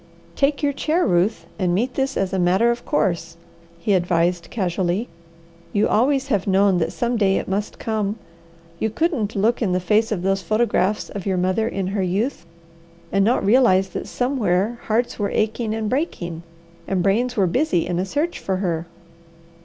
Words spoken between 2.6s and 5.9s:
of course," he advised casually. "You